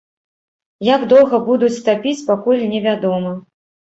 Як 0.95 1.01
доўга 1.11 1.37
будуць 1.49 1.83
тапіць, 1.89 2.23
пакуль 2.31 2.65
не 2.71 2.79
вядома. 2.89 3.37